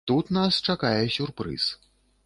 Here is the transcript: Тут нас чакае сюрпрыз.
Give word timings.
Тут 0.11 0.29
нас 0.37 0.57
чакае 0.71 1.03
сюрпрыз. 1.17 1.71